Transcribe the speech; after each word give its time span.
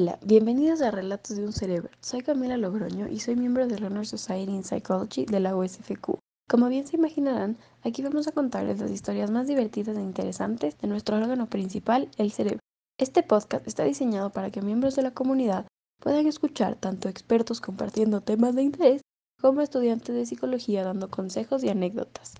Hola, 0.00 0.16
bienvenidos 0.24 0.80
a 0.80 0.92
Relatos 0.92 1.36
de 1.36 1.44
un 1.44 1.52
Cerebro. 1.52 1.90
Soy 2.00 2.20
Camila 2.20 2.56
Logroño 2.56 3.08
y 3.08 3.18
soy 3.18 3.34
miembro 3.34 3.66
de 3.66 3.80
la 3.80 3.88
Honor 3.88 4.06
Society 4.06 4.52
in 4.52 4.62
Psychology 4.62 5.24
de 5.24 5.40
la 5.40 5.56
USFQ. 5.56 6.20
Como 6.48 6.68
bien 6.68 6.86
se 6.86 6.94
imaginarán, 6.94 7.56
aquí 7.82 8.02
vamos 8.02 8.28
a 8.28 8.30
contarles 8.30 8.78
las 8.78 8.92
historias 8.92 9.32
más 9.32 9.48
divertidas 9.48 9.96
e 9.96 10.00
interesantes 10.00 10.78
de 10.78 10.86
nuestro 10.86 11.16
órgano 11.16 11.48
principal, 11.48 12.08
el 12.16 12.30
cerebro. 12.30 12.60
Este 12.96 13.24
podcast 13.24 13.66
está 13.66 13.82
diseñado 13.82 14.30
para 14.30 14.52
que 14.52 14.62
miembros 14.62 14.94
de 14.94 15.02
la 15.02 15.10
comunidad 15.10 15.66
puedan 16.00 16.28
escuchar 16.28 16.76
tanto 16.76 17.08
expertos 17.08 17.60
compartiendo 17.60 18.20
temas 18.20 18.54
de 18.54 18.62
interés 18.62 19.02
como 19.40 19.62
estudiantes 19.62 20.14
de 20.14 20.26
psicología 20.26 20.84
dando 20.84 21.10
consejos 21.10 21.64
y 21.64 21.70
anécdotas. 21.70 22.34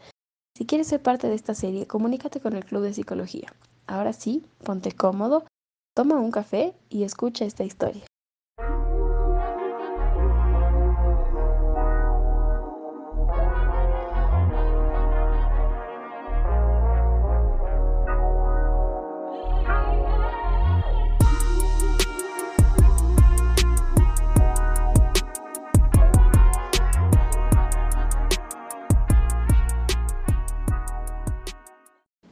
Si 0.56 0.64
quieres 0.64 0.86
ser 0.86 1.02
parte 1.02 1.26
de 1.26 1.34
esta 1.34 1.54
serie, 1.54 1.88
comunícate 1.88 2.38
con 2.38 2.54
el 2.54 2.64
Club 2.64 2.82
de 2.82 2.94
Psicología. 2.94 3.52
Ahora 3.88 4.12
sí, 4.12 4.46
ponte 4.62 4.92
cómodo 4.92 5.42
Toma 5.98 6.14
un 6.20 6.30
café 6.30 6.74
y 6.88 7.02
escucha 7.02 7.44
esta 7.44 7.64
historia. 7.64 8.04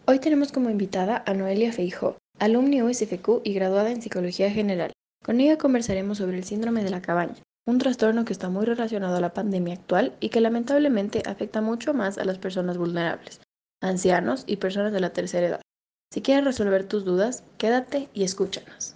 Hoy 0.07 0.21
tenemos 0.21 0.53
como 0.53 0.71
invitada 0.71 1.25
a 1.27 1.35
Noelia 1.35 1.73
Feijo, 1.73 2.17
alumni 2.39 2.83
USFQ 2.83 3.41
y 3.45 3.55
graduada 3.55 3.91
en 3.91 4.03
Psicología 4.03 4.51
General. 4.51 4.93
Con 5.25 5.41
ella 5.41 5.59
conversaremos 5.59 6.19
sobre 6.19 6.37
el 6.37 6.45
síndrome 6.45 6.85
de 6.85 6.91
la 6.91 7.03
cabaña, 7.03 7.43
un 7.67 7.79
trastorno 7.79 8.25
que 8.25 8.33
está 8.33 8.49
muy 8.49 8.67
relacionado 8.67 9.17
a 9.17 9.21
la 9.21 9.33
pandemia 9.33 9.75
actual 9.75 10.15
y 10.21 10.29
que 10.29 10.41
lamentablemente 10.41 11.23
afecta 11.27 11.61
mucho 11.61 11.95
más 11.95 12.19
a 12.19 12.25
las 12.25 12.39
personas 12.39 12.79
vulnerables, 12.79 13.41
ancianos 13.81 14.45
y 14.47 14.57
personas 14.57 14.93
de 14.93 15.01
la 15.01 15.13
tercera 15.13 15.47
edad. 15.47 15.61
Si 16.13 16.23
quieres 16.23 16.45
resolver 16.45 16.87
tus 16.87 17.05
dudas, 17.05 17.43
quédate 17.59 18.09
y 18.15 18.23
escúchanos. 18.23 18.95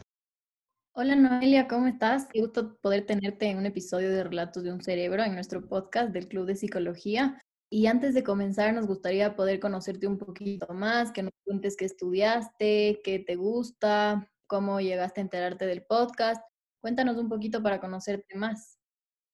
Hola 0.94 1.16
Noelia, 1.16 1.66
¿cómo 1.66 1.86
estás? 1.86 2.27
Qué 2.27 2.41
gusto 2.41 2.77
poder 2.77 3.06
tenerte 3.06 3.47
en 3.47 3.58
un 3.58 3.66
episodio 3.66 4.10
de 4.10 4.22
Relatos 4.22 4.62
de 4.62 4.72
un 4.72 4.82
Cerebro 4.82 5.25
en 5.25 5.34
nuestro 5.34 5.66
podcast 5.66 6.12
del 6.12 6.28
Club 6.28 6.47
de 6.47 6.56
Psicología. 6.56 7.41
Y 7.72 7.86
antes 7.86 8.14
de 8.14 8.24
comenzar, 8.24 8.74
nos 8.74 8.88
gustaría 8.88 9.36
poder 9.36 9.60
conocerte 9.60 10.08
un 10.08 10.18
poquito 10.18 10.74
más, 10.74 11.12
que 11.12 11.22
nos 11.22 11.32
cuentes 11.44 11.76
qué 11.76 11.84
estudiaste, 11.84 13.00
qué 13.04 13.20
te 13.20 13.36
gusta, 13.36 14.28
cómo 14.48 14.80
llegaste 14.80 15.20
a 15.20 15.22
enterarte 15.22 15.66
del 15.66 15.84
podcast. 15.84 16.42
Cuéntanos 16.80 17.16
un 17.16 17.28
poquito 17.28 17.62
para 17.62 17.80
conocerte 17.80 18.34
más. 18.34 18.76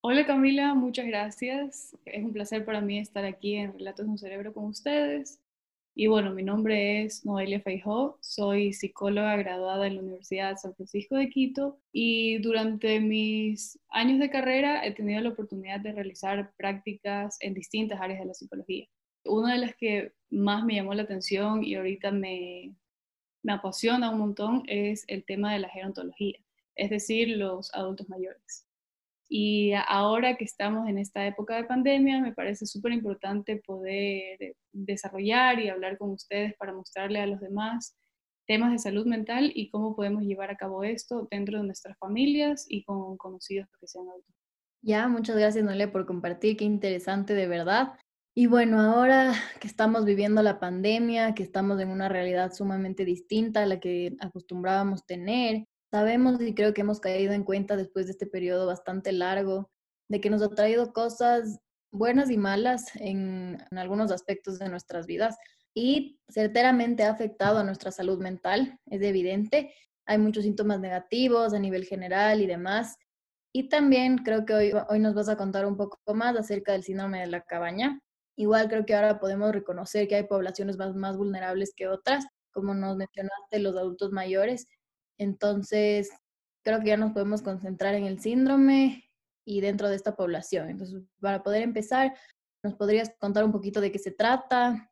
Hola 0.02 0.26
Camila, 0.26 0.74
muchas 0.74 1.06
gracias. 1.06 1.96
Es 2.04 2.22
un 2.22 2.34
placer 2.34 2.66
para 2.66 2.82
mí 2.82 2.98
estar 2.98 3.24
aquí 3.24 3.54
en 3.54 3.72
Relatos 3.72 4.04
de 4.04 4.12
un 4.12 4.18
Cerebro 4.18 4.52
con 4.52 4.66
ustedes. 4.66 5.40
Y 5.98 6.08
bueno, 6.08 6.30
mi 6.34 6.42
nombre 6.42 7.05
es 7.05 7.25
Noelia 7.25 7.62
Feijó, 7.62 8.19
soy 8.20 8.75
psicóloga 8.75 9.34
graduada 9.36 9.86
en 9.86 9.94
la 9.94 10.03
Universidad 10.03 10.58
San 10.58 10.75
Francisco 10.75 11.16
de 11.16 11.30
Quito 11.30 11.80
y 11.91 12.36
durante 12.41 13.00
mis 13.00 13.78
años 13.88 14.20
de 14.20 14.28
carrera 14.28 14.84
he 14.84 14.92
tenido 14.92 15.22
la 15.22 15.30
oportunidad 15.30 15.80
de 15.80 15.92
realizar 15.92 16.53
prácticas 16.58 17.38
en 17.41 17.55
distintas 17.55 17.98
áreas 17.98 18.20
de 18.20 18.27
la 18.27 18.34
psicología. 18.34 18.86
Una 19.25 19.55
de 19.55 19.58
las 19.61 19.75
que 19.75 20.12
más 20.28 20.66
me 20.66 20.75
llamó 20.75 20.92
la 20.92 21.05
atención 21.05 21.64
y 21.64 21.77
ahorita 21.77 22.10
me, 22.10 22.75
me 23.42 23.53
apasiona 23.55 24.10
un 24.10 24.19
montón 24.19 24.65
es 24.66 25.03
el 25.09 25.25
tema 25.25 25.54
de 25.54 25.60
la 25.60 25.70
gerontología, 25.70 26.38
es 26.75 26.91
decir, 26.91 27.38
los 27.38 27.72
adultos 27.72 28.06
mayores. 28.10 28.66
Y 29.28 29.72
ahora 29.88 30.37
que 30.37 30.44
estamos 30.44 30.88
en 30.88 30.98
esta 30.98 31.26
época 31.26 31.56
de 31.56 31.64
pandemia, 31.64 32.20
me 32.20 32.32
parece 32.32 32.66
súper 32.66 32.92
importante 32.92 33.60
poder 33.66 34.54
desarrollar 34.72 35.59
y 35.60 35.69
hablar 35.69 35.98
con 35.98 36.10
ustedes 36.10 36.54
para 36.56 36.72
mostrarle 36.72 37.20
a 37.20 37.26
los 37.26 37.41
demás 37.41 37.97
temas 38.47 38.72
de 38.72 38.78
salud 38.78 39.06
mental 39.06 39.50
y 39.54 39.70
cómo 39.70 39.97
podemos 39.97 40.22
llevar 40.22 40.50
a 40.50 40.56
cabo 40.56 40.84
esto 40.84 41.26
dentro 41.31 41.59
de 41.59 41.64
nuestras 41.64 41.98
familias 41.98 42.64
y 42.69 42.84
con 42.84 43.16
conocidos 43.16 43.69
que 43.81 43.88
sean 43.88 44.09
adultos. 44.09 44.34
Ya, 44.82 45.09
muchas 45.09 45.37
gracias 45.37 45.64
Nole 45.64 45.88
por 45.88 46.06
compartir, 46.06 46.56
qué 46.56 46.64
interesante 46.64 47.34
de 47.34 47.48
verdad. 47.48 47.94
Y 48.37 48.47
bueno, 48.47 48.81
ahora 48.81 49.32
que 49.60 49.66
estamos 49.66 50.04
viviendo 50.04 50.43
la 50.43 50.60
pandemia, 50.60 51.34
que 51.34 51.43
estamos 51.43 51.81
en 51.81 51.88
una 51.88 52.08
realidad 52.08 52.53
sumamente 52.53 53.04
distinta 53.04 53.62
a 53.62 53.66
la 53.66 53.81
que 53.81 54.14
acostumbrábamos 54.20 55.06
tener, 55.06 55.64
Sabemos 55.96 56.38
y 56.42 56.54
creo 56.54 56.74
que 56.74 56.82
hemos 56.82 57.00
caído 57.00 57.32
en 57.32 57.42
cuenta 57.42 57.74
después 57.74 58.04
de 58.04 58.12
este 58.12 58.26
periodo 58.26 58.66
bastante 58.66 59.12
largo 59.12 59.70
de 60.10 60.20
que 60.20 60.28
nos 60.28 60.42
ha 60.42 60.50
traído 60.50 60.92
cosas 60.92 61.58
buenas 61.90 62.30
y 62.30 62.36
malas 62.36 62.94
en, 62.96 63.56
algunos 63.70 64.12
aspectos 64.12 64.58
de 64.58 64.68
nuestras 64.68 65.06
vidas 65.06 65.38
y 65.72 66.20
certeramente 66.28 67.04
ha 67.04 67.12
afectado 67.12 67.60
a 67.60 67.64
nuestra 67.64 67.92
salud 67.92 68.20
mental, 68.20 68.78
es 68.90 69.00
evidente. 69.00 69.72
Hay 70.04 70.18
muchos 70.18 70.44
síntomas 70.44 70.80
negativos 70.80 71.54
a 71.54 71.58
nivel 71.58 71.86
general 71.86 72.42
y 72.42 72.46
demás. 72.46 72.98
Y 73.54 73.70
también 73.70 74.18
creo 74.18 74.44
que 74.44 74.52
hoy, 74.52 74.72
hoy 74.90 74.98
nos 74.98 75.14
vas 75.14 75.30
a 75.30 75.38
contar 75.38 75.64
un 75.64 75.78
poco 75.78 75.98
más 76.12 76.36
acerca 76.36 76.72
del 76.72 76.84
síndrome 76.84 77.20
de 77.20 77.28
la 77.28 77.40
cabaña. 77.40 78.02
Igual 78.36 78.68
creo 78.68 78.84
que 78.84 78.94
ahora 78.94 79.18
podemos 79.18 79.50
reconocer 79.50 80.08
que 80.08 80.16
hay 80.16 80.24
poblaciones 80.24 80.76
más, 80.76 80.94
más 80.94 81.16
vulnerables 81.16 81.72
que 81.74 81.88
otras, 81.88 82.26
como 82.52 82.74
nos 82.74 82.98
mencionaste, 82.98 83.60
los 83.60 83.76
adultos 83.76 84.12
mayores, 84.12 84.66
entonces, 85.19 86.10
creo 86.65 86.81
que 86.81 86.88
ya 86.88 86.97
nos 86.97 87.12
podemos 87.12 87.43
concentrar 87.43 87.94
en 87.94 88.04
el 88.04 88.21
síndrome 88.21 89.04
y 89.44 89.60
dentro 89.60 89.88
de 89.88 89.97
esta 89.97 90.16
población. 90.16 90.69
Entonces, 90.69 91.03
para 91.21 91.43
poder 91.43 91.62
empezar, 91.62 92.15
¿nos 92.62 92.75
podrías 92.75 93.15
contar 93.19 93.44
un 93.44 93.53
poquito 93.53 93.81
de 93.81 93.93
qué 93.93 93.99
se 93.99 94.10
trata? 94.10 94.91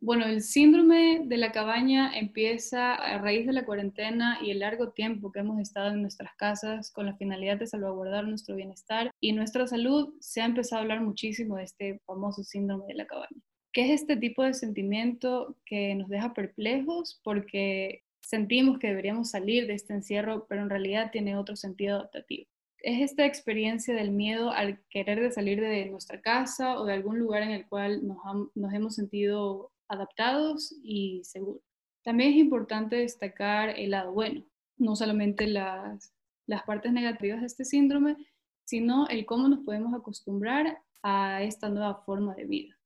Bueno, 0.00 0.26
el 0.26 0.42
síndrome 0.42 1.22
de 1.24 1.38
la 1.38 1.50
cabaña 1.50 2.14
empieza 2.14 2.94
a 2.94 3.16
raíz 3.18 3.46
de 3.46 3.54
la 3.54 3.64
cuarentena 3.64 4.38
y 4.42 4.50
el 4.50 4.58
largo 4.58 4.92
tiempo 4.92 5.32
que 5.32 5.40
hemos 5.40 5.58
estado 5.60 5.94
en 5.94 6.02
nuestras 6.02 6.34
casas 6.36 6.90
con 6.92 7.06
la 7.06 7.16
finalidad 7.16 7.56
de 7.56 7.66
salvaguardar 7.66 8.26
nuestro 8.26 8.54
bienestar 8.54 9.10
y 9.18 9.32
nuestra 9.32 9.66
salud. 9.66 10.12
Se 10.20 10.42
ha 10.42 10.44
empezado 10.44 10.80
a 10.80 10.82
hablar 10.82 11.00
muchísimo 11.00 11.56
de 11.56 11.64
este 11.64 12.00
famoso 12.04 12.42
síndrome 12.42 12.84
de 12.88 12.94
la 12.94 13.06
cabaña. 13.06 13.40
¿Qué 13.72 13.86
es 13.92 14.02
este 14.02 14.16
tipo 14.16 14.42
de 14.42 14.52
sentimiento 14.52 15.56
que 15.64 15.94
nos 15.94 16.08
deja 16.10 16.34
perplejos? 16.34 17.20
Porque 17.24 18.03
sentimos 18.26 18.78
que 18.78 18.88
deberíamos 18.88 19.30
salir 19.30 19.66
de 19.66 19.74
este 19.74 19.92
encierro, 19.92 20.46
pero 20.48 20.62
en 20.62 20.70
realidad 20.70 21.10
tiene 21.10 21.36
otro 21.36 21.56
sentido 21.56 21.96
adaptativo. 21.96 22.48
Es 22.78 23.00
esta 23.00 23.24
experiencia 23.24 23.94
del 23.94 24.10
miedo 24.10 24.50
al 24.50 24.80
querer 24.90 25.20
de 25.20 25.30
salir 25.30 25.60
de 25.60 25.86
nuestra 25.86 26.20
casa 26.20 26.78
o 26.78 26.84
de 26.84 26.92
algún 26.92 27.18
lugar 27.18 27.42
en 27.42 27.50
el 27.50 27.66
cual 27.66 28.06
nos, 28.06 28.74
hemos 28.74 28.94
sentido 28.94 29.72
adaptados 29.88 30.74
y 30.82 31.22
seguros. 31.24 31.62
También 32.02 32.32
es 32.32 32.36
importante 32.36 32.96
destacar 32.96 33.70
el 33.78 33.92
lado 33.92 34.12
bueno, 34.12 34.44
no 34.76 34.96
solamente 34.96 35.46
las, 35.46 36.12
las 36.46 36.62
partes 36.64 36.92
negativas 36.92 37.40
de 37.40 37.46
este 37.46 37.64
síndrome, 37.64 38.16
sino 38.64 39.08
el 39.08 39.24
cómo 39.24 39.48
nos 39.48 39.64
podemos 39.64 39.94
acostumbrar 39.94 40.78
a 41.02 41.42
esta 41.42 41.68
nueva 41.70 42.02
forma 42.04 42.34
de 42.34 42.44
vida. 42.44 42.78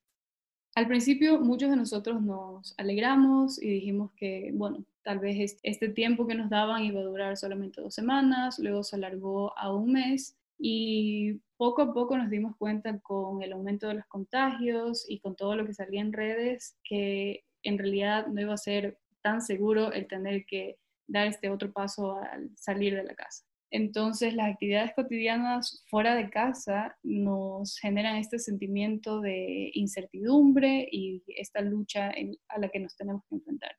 Al 0.79 0.87
principio 0.87 1.41
muchos 1.41 1.71
de 1.71 1.77
nosotros 1.77 2.23
nos 2.23 2.73
alegramos 2.79 3.61
y 3.61 3.69
dijimos 3.69 4.13
que, 4.13 4.53
bueno, 4.55 4.85
tal 5.03 5.19
vez 5.19 5.59
este 5.65 5.89
tiempo 5.89 6.29
que 6.29 6.37
nos 6.37 6.51
daban 6.51 6.85
iba 6.85 7.01
a 7.01 7.03
durar 7.03 7.37
solamente 7.37 7.81
dos 7.81 7.97
semanas, 7.97 8.61
luego 8.61 8.85
se 8.85 8.95
alargó 8.95 9.59
a 9.59 9.75
un 9.75 9.91
mes 9.91 10.37
y 10.57 11.41
poco 11.57 11.83
a 11.83 11.93
poco 11.93 12.17
nos 12.17 12.31
dimos 12.31 12.55
cuenta 12.57 12.97
con 13.01 13.43
el 13.43 13.55
aumento 13.55 13.89
de 13.89 13.95
los 13.95 14.07
contagios 14.07 15.05
y 15.09 15.19
con 15.19 15.35
todo 15.35 15.57
lo 15.57 15.67
que 15.67 15.75
salía 15.75 16.01
en 16.01 16.13
redes 16.13 16.77
que 16.85 17.43
en 17.65 17.77
realidad 17.77 18.29
no 18.29 18.41
iba 18.41 18.55
a 18.55 18.57
ser 18.57 19.01
tan 19.21 19.43
seguro 19.43 19.93
el 19.93 20.07
tener 20.07 20.47
que 20.47 20.79
dar 21.09 21.27
este 21.27 21.51
otro 21.51 21.73
paso 21.73 22.21
al 22.21 22.57
salir 22.57 22.95
de 22.95 23.03
la 23.03 23.17
casa. 23.17 23.48
Entonces 23.71 24.35
las 24.35 24.51
actividades 24.53 24.93
cotidianas 24.95 25.85
fuera 25.89 26.15
de 26.15 26.31
casa 26.31 26.97
nos 27.03 27.79
generan 27.79 28.17
este 28.17 28.39
sentimiento 28.39 29.21
de 29.21 29.71
incertidumbre 29.75 30.89
y 30.91 31.23
esta 31.37 31.61
lucha 31.61 32.13
a 32.49 32.59
la 32.59 32.69
que 32.69 32.81
nos 32.81 32.97
tenemos 32.97 33.23
que 33.29 33.37
enfrentar. 33.37 33.77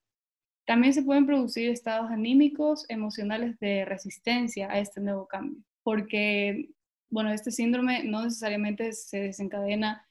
También 0.68 0.94
se 0.94 1.02
pueden 1.02 1.26
producir 1.26 1.70
estados 1.72 2.12
anímicos, 2.12 2.86
emocionales 2.90 3.58
de 3.60 3.86
resistencia 3.86 4.72
a 4.72 4.80
este 4.80 5.02
nuevo 5.02 5.28
cambio, 5.28 5.64
porque, 5.82 6.70
bueno, 7.10 7.32
este 7.32 7.50
síndrome 7.50 8.04
no 8.04 8.24
necesariamente 8.24 8.94
se 8.94 9.20
desencadena 9.20 10.06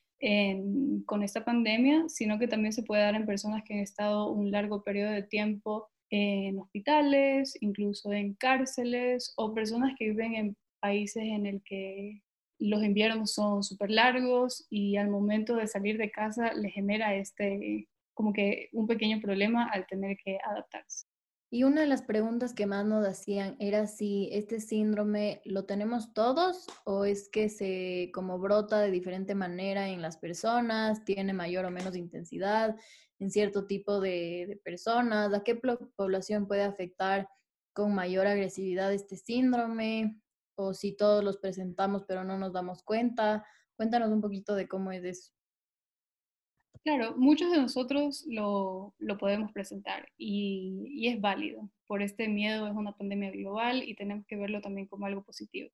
con 1.06 1.22
esta 1.22 1.44
pandemia, 1.44 2.08
sino 2.08 2.40
que 2.40 2.48
también 2.48 2.72
se 2.72 2.82
puede 2.82 3.02
dar 3.02 3.14
en 3.14 3.24
personas 3.24 3.62
que 3.64 3.74
han 3.74 3.80
estado 3.80 4.32
un 4.32 4.50
largo 4.50 4.82
periodo 4.82 5.12
de 5.12 5.22
tiempo 5.22 5.88
en 6.10 6.58
hospitales, 6.58 7.56
incluso 7.60 8.12
en 8.12 8.34
cárceles, 8.34 9.32
o 9.36 9.54
personas 9.54 9.94
que 9.98 10.10
viven 10.10 10.34
en 10.34 10.56
países 10.80 11.22
en 11.22 11.46
el 11.46 11.62
que 11.62 12.22
los 12.58 12.82
inviernos 12.82 13.32
son 13.32 13.62
súper 13.62 13.90
largos 13.90 14.66
y 14.68 14.96
al 14.96 15.08
momento 15.08 15.56
de 15.56 15.66
salir 15.66 15.96
de 15.96 16.10
casa 16.10 16.52
les 16.54 16.72
genera 16.72 17.14
este 17.14 17.88
como 18.14 18.32
que 18.32 18.68
un 18.72 18.88
pequeño 18.88 19.20
problema 19.20 19.68
al 19.72 19.86
tener 19.86 20.16
que 20.16 20.38
adaptarse. 20.44 21.06
Y 21.50 21.62
una 21.62 21.80
de 21.80 21.86
las 21.86 22.02
preguntas 22.02 22.52
que 22.52 22.66
más 22.66 22.84
nos 22.84 23.06
hacían 23.06 23.56
era 23.58 23.86
si 23.86 24.28
este 24.32 24.60
síndrome 24.60 25.40
lo 25.44 25.64
tenemos 25.64 26.12
todos 26.12 26.66
o 26.84 27.04
es 27.04 27.28
que 27.30 27.48
se 27.48 28.10
como 28.12 28.38
brota 28.38 28.80
de 28.80 28.90
diferente 28.90 29.34
manera 29.34 29.88
en 29.88 30.02
las 30.02 30.18
personas, 30.18 31.04
tiene 31.04 31.32
mayor 31.32 31.64
o 31.64 31.70
menos 31.70 31.96
intensidad 31.96 32.76
en 33.20 33.30
cierto 33.30 33.66
tipo 33.66 34.00
de, 34.00 34.60
personas, 34.64 35.32
a 35.34 35.42
qué 35.42 35.54
población 35.54 36.46
puede 36.46 36.62
afectar 36.62 37.28
con 37.72 37.94
mayor 37.94 38.26
agresividad 38.26 38.92
este 38.92 39.16
síndrome 39.16 40.20
o 40.56 40.74
si 40.74 40.96
todos 40.96 41.22
los 41.22 41.36
presentamos 41.38 42.04
pero 42.06 42.24
no 42.24 42.38
nos 42.38 42.52
damos 42.52 42.82
cuenta. 42.82 43.44
Cuéntanos 43.76 44.10
un 44.10 44.20
poquito 44.20 44.54
de 44.54 44.68
cómo 44.68 44.92
es 44.92 45.04
eso. 45.04 45.32
Claro, 46.84 47.16
muchos 47.16 47.50
de 47.50 47.58
nosotros 47.58 48.24
lo, 48.28 48.94
podemos 49.18 49.52
presentar 49.52 50.08
y, 50.16 50.84
y, 50.88 51.08
es 51.08 51.20
válido. 51.20 51.68
Por 51.86 52.02
este 52.02 52.28
miedo 52.28 52.66
es 52.66 52.74
una 52.74 52.96
pandemia 52.96 53.30
global 53.30 53.82
y 53.82 53.94
tenemos 53.94 54.26
que 54.26 54.36
verlo 54.36 54.60
también 54.60 54.86
como 54.86 55.06
algo 55.06 55.22
positivo. 55.22 55.70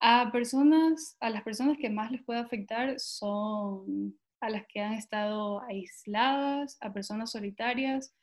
A 0.00 0.30
personas, 0.32 1.16
a 1.20 1.30
las 1.30 1.42
personas 1.42 1.76
que 1.78 1.90
más 1.90 2.10
les 2.10 2.22
puede 2.22 2.40
afectar 2.40 2.98
son 2.98 4.18
a 4.40 4.50
las 4.50 4.66
que 4.66 4.80
han 4.80 4.94
estado 4.94 5.60
aisladas, 5.62 6.78
a 6.80 6.92
personas 6.92 7.32
solitarias 7.32 8.14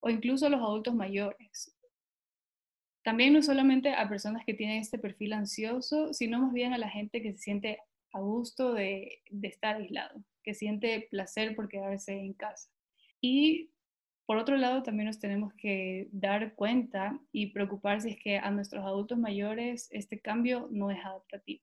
o 0.00 0.10
incluso 0.10 0.46
a 0.46 0.50
los 0.50 0.60
adultos 0.60 0.94
mayores. 0.94 1.74
También 3.02 3.34
no 3.34 3.42
solamente 3.42 3.92
a 3.92 4.08
personas 4.08 4.44
que 4.46 4.54
tienen 4.54 4.80
este 4.80 4.98
perfil 4.98 5.34
ansioso, 5.34 6.14
sino 6.14 6.40
más 6.40 6.52
bien 6.52 6.72
a 6.72 6.78
la 6.78 6.88
gente 6.88 7.20
que 7.22 7.32
se 7.32 7.38
siente 7.38 7.78
a 8.12 8.20
gusto 8.20 8.72
de, 8.72 9.22
estar 9.42 9.76
aislado 9.76 10.22
que 10.42 10.54
siente 10.54 11.08
placer 11.10 11.56
por 11.56 11.68
quedarse 11.68 12.12
en 12.12 12.34
casa. 12.34 12.70
Y 13.20 13.70
por 14.26 14.36
otro 14.36 14.56
lado, 14.56 14.82
también 14.82 15.06
nos 15.06 15.18
tenemos 15.18 15.52
que 15.54 16.08
dar 16.12 16.54
cuenta 16.54 17.18
y 17.32 17.46
preocupar 17.46 18.00
si 18.00 18.10
es 18.10 18.18
que 18.20 18.38
a 18.38 18.50
nuestros 18.50 18.84
adultos 18.84 19.18
mayores 19.18 19.88
este 19.90 20.20
cambio 20.20 20.68
no 20.70 20.90
es 20.90 21.02
adaptativo. 21.04 21.62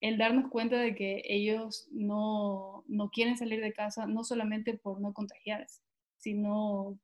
El 0.00 0.18
darnos 0.18 0.50
cuenta 0.50 0.76
de 0.78 0.94
que 0.94 1.22
ellos 1.26 1.88
no, 1.90 2.84
no 2.88 3.10
quieren 3.10 3.36
salir 3.36 3.60
de 3.60 3.72
casa 3.72 4.06
no 4.06 4.24
solamente 4.24 4.78
por 4.78 5.00
no 5.00 5.12
contagiarse, 5.12 5.82
sino 6.16 6.98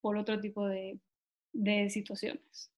por 0.00 0.16
otro 0.16 0.40
tipo 0.40 0.66
de, 0.66 1.00
de 1.52 1.90
situaciones. 1.90 2.72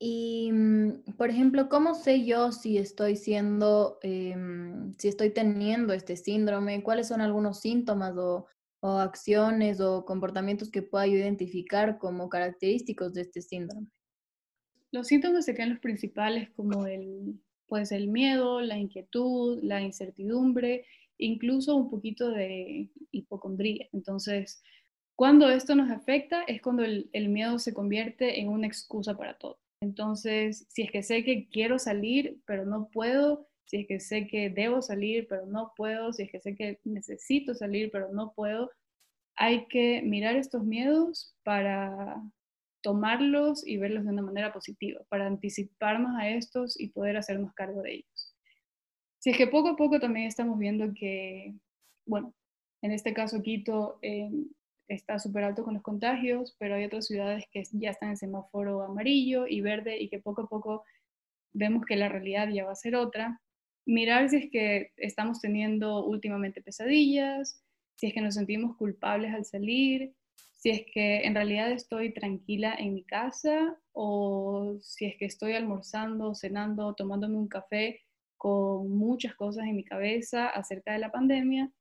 Y, 0.00 0.50
mm, 0.52 1.16
por 1.16 1.30
ejemplo, 1.30 1.68
¿cómo 1.68 1.94
sé 1.94 2.24
yo 2.24 2.52
si 2.52 2.78
estoy 2.78 3.16
siendo, 3.16 3.98
em, 4.02 4.94
si 4.96 5.08
estoy 5.08 5.30
teniendo 5.30 5.92
este 5.92 6.16
síndrome? 6.16 6.82
¿Cuáles 6.84 7.08
son 7.08 7.20
algunos 7.20 7.60
síntomas 7.60 8.16
o, 8.16 8.46
o 8.80 8.88
acciones 8.98 9.80
o 9.80 10.04
comportamientos 10.04 10.70
que 10.70 10.82
pueda 10.82 11.06
yo 11.06 11.16
identificar 11.16 11.98
como 11.98 12.28
característicos 12.28 13.12
de 13.14 13.22
este 13.22 13.42
síndrome? 13.42 13.88
Los 14.90 15.08
síntomas 15.08 15.44
se 15.44 15.54
quedan 15.54 15.70
los 15.70 15.80
principales 15.80 16.50
como 16.50 16.86
el, 16.86 17.40
pues 17.66 17.92
el 17.92 18.08
miedo, 18.08 18.60
la 18.60 18.78
inquietud, 18.78 19.60
la 19.62 19.82
incertidumbre, 19.82 20.86
incluso 21.18 21.76
un 21.76 21.90
poquito 21.90 22.30
de 22.30 22.90
hipocondría. 23.10 23.88
Entonces, 23.92 24.62
cuando 25.14 25.50
esto 25.50 25.74
nos 25.74 25.90
afecta 25.90 26.42
es 26.44 26.62
cuando 26.62 26.84
el 26.84 27.28
miedo 27.28 27.58
se 27.58 27.74
convierte 27.74 28.40
en 28.40 28.48
una 28.48 28.66
excusa 28.66 29.16
para 29.16 29.36
todo. 29.36 29.58
Entonces, 29.80 30.66
si 30.68 30.82
es 30.82 30.90
que 30.90 31.02
sé 31.02 31.24
que 31.24 31.48
quiero 31.48 31.78
salir, 31.78 32.40
pero 32.46 32.64
no 32.64 32.88
puedo, 32.88 33.48
si 33.64 33.78
es 33.78 33.86
que 33.86 34.00
sé 34.00 34.26
que 34.26 34.50
debo 34.50 34.82
salir, 34.82 35.26
pero 35.28 35.46
no 35.46 35.72
puedo, 35.76 36.12
si 36.12 36.24
es 36.24 36.30
que 36.30 36.40
sé 36.40 36.56
que 36.56 36.80
necesito 36.84 37.54
salir, 37.54 37.90
pero 37.92 38.12
no 38.12 38.32
puedo, 38.34 38.70
hay 39.36 39.66
que 39.66 40.02
mirar 40.02 40.36
estos 40.36 40.64
miedos 40.64 41.36
para 41.44 42.20
tomarlos 42.82 43.66
y 43.66 43.76
verlos 43.76 44.04
de 44.04 44.10
una 44.10 44.22
manera 44.22 44.52
positiva, 44.52 45.00
para 45.08 45.26
anticiparnos 45.26 46.16
a 46.18 46.28
estos 46.30 46.78
y 46.78 46.88
poder 46.88 47.16
hacernos 47.16 47.52
cargo 47.54 47.82
de 47.82 47.94
ellos. 47.94 48.34
Si 49.18 49.30
es 49.30 49.36
que 49.36 49.48
poco 49.48 49.70
a 49.70 49.76
poco 49.76 49.98
también 49.98 50.26
estamos 50.26 50.58
viendo 50.58 50.92
que, 50.94 51.54
bueno, 52.06 52.34
en 52.82 52.92
este 52.92 53.12
caso 53.12 53.42
Quito, 53.42 53.98
em, 54.02 54.48
está 54.88 55.18
súper 55.18 55.44
alto 55.44 55.64
con 55.64 55.74
los 55.74 55.82
contagios, 55.82 56.56
pero 56.58 56.76
hay 56.76 56.84
otras 56.84 57.06
ciudades 57.06 57.44
que 57.50 57.62
ya 57.72 57.90
están 57.90 58.10
en 58.10 58.16
semáforo 58.16 58.82
amarillo 58.82 59.46
y 59.46 59.60
verde 59.60 59.98
y 60.00 60.08
que 60.08 60.20
poco 60.20 60.42
a 60.42 60.48
poco 60.48 60.84
vemos 61.52 61.84
que 61.84 61.96
la 61.96 62.08
realidad 62.08 62.48
ya 62.48 62.64
va 62.64 62.72
a 62.72 62.76
ser 62.76 62.94
otra. 62.94 63.40
Mirar 63.86 64.28
si 64.30 64.36
es 64.36 64.50
que 64.50 64.92
estamos 64.96 65.40
teniendo 65.40 66.04
últimamente 66.04 66.62
pesadillas, 66.62 67.62
si 67.96 68.06
es 68.06 68.14
que 68.14 68.20
nos 68.20 68.34
sentimos 68.34 68.76
culpables 68.76 69.34
al 69.34 69.44
salir, 69.44 70.14
si 70.58 70.70
es 70.70 70.82
que 70.92 71.22
en 71.24 71.34
realidad 71.34 71.70
estoy 71.70 72.12
tranquila 72.12 72.74
en 72.76 72.94
mi 72.94 73.04
casa 73.04 73.78
o 73.92 74.76
si 74.82 75.06
es 75.06 75.16
que 75.16 75.24
estoy 75.24 75.52
almorzando, 75.52 76.34
cenando, 76.34 76.94
tomándome 76.94 77.36
un 77.36 77.48
café 77.48 78.00
con 78.36 78.90
muchas 78.90 79.34
cosas 79.36 79.66
en 79.66 79.76
mi 79.76 79.84
cabeza 79.84 80.48
acerca 80.48 80.92
de 80.92 80.98
la 80.98 81.12
pandemia 81.12 81.72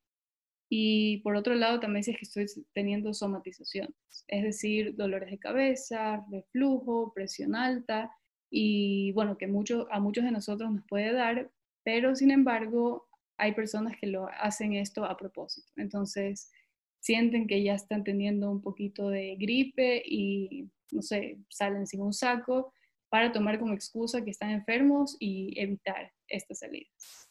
y 0.69 1.17
por 1.21 1.35
otro 1.35 1.55
lado, 1.55 1.79
también 1.79 2.03
si 2.03 2.11
es 2.11 2.17
que 2.17 2.25
estoy 2.25 2.65
teniendo 2.73 3.13
somatizaciones, 3.13 3.95
es 4.27 4.43
decir, 4.43 4.95
dolores 4.95 5.31
de 5.31 5.39
cabeza, 5.39 6.25
reflujo, 6.29 7.13
presión 7.13 7.55
alta, 7.55 8.11
y 8.49 9.11
bueno, 9.13 9.37
que 9.37 9.47
mucho, 9.47 9.87
a 9.91 9.99
muchos 9.99 10.25
de 10.25 10.31
nosotros 10.31 10.71
nos 10.71 10.85
puede 10.85 11.13
dar, 11.13 11.51
pero 11.83 12.15
sin 12.15 12.31
embargo, 12.31 13.07
hay 13.37 13.53
personas 13.53 13.95
que 13.99 14.07
lo 14.07 14.27
hacen 14.41 14.73
esto 14.73 15.05
a 15.05 15.15
propósito. 15.15 15.71
Entonces, 15.77 16.51
sienten 16.99 17.47
que 17.47 17.63
ya 17.63 17.75
están 17.75 18.03
teniendo 18.03 18.51
un 18.51 18.61
poquito 18.61 19.09
de 19.09 19.35
gripe 19.35 20.01
y, 20.05 20.69
no 20.91 21.01
sé, 21.01 21.37
salen 21.49 21.87
sin 21.87 22.01
un 22.01 22.13
saco 22.13 22.73
para 23.09 23.31
tomar 23.31 23.59
como 23.59 23.73
excusa 23.73 24.23
que 24.23 24.31
están 24.31 24.51
enfermos 24.51 25.15
y 25.19 25.59
evitar 25.59 26.11
esta 26.27 26.53
salida. 26.55 26.89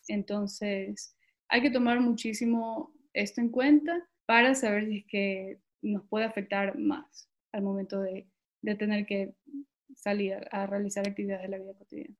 Entonces, 0.08 1.14
hay 1.48 1.62
que 1.62 1.70
tomar 1.70 2.00
muchísimo 2.00 2.94
esto 3.12 3.40
en 3.40 3.50
cuenta 3.50 4.08
para 4.26 4.54
saber 4.54 4.86
si 4.86 4.98
es 4.98 5.06
que 5.06 5.60
nos 5.82 6.06
puede 6.08 6.24
afectar 6.24 6.78
más 6.78 7.28
al 7.52 7.62
momento 7.62 8.00
de, 8.00 8.28
tener 8.78 9.06
que 9.06 9.32
salir 9.94 10.34
a, 10.50 10.66
realizar 10.66 11.06
actividades 11.06 11.42
de 11.42 11.48
la 11.48 11.58
vida 11.58 11.74
cotidiana. 11.74 12.16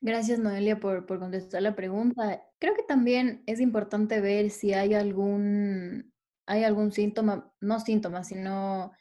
Gracias, 0.00 0.38
Noelia, 0.38 0.78
por, 0.78 1.06
por, 1.06 1.18
contestar 1.18 1.62
la 1.62 1.74
pregunta. 1.74 2.42
Creo 2.58 2.74
que 2.74 2.84
también 2.84 3.42
es 3.46 3.60
importante 3.60 4.20
ver 4.20 4.50
si 4.50 4.72
hay 4.72 4.94
algún, 4.94 6.12
hay 6.46 6.62
algún 6.62 6.92
síntoma, 6.92 7.52
no 7.60 7.80
síntoma, 7.80 8.22
sino 8.22 8.92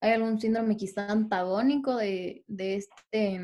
hay 0.00 0.12
algún 0.12 0.40
síndrome 0.40 0.76
quizá 0.76 1.10
antagónico 1.10 1.96
de, 1.96 2.44
de 2.46 2.76
este, 2.76 3.40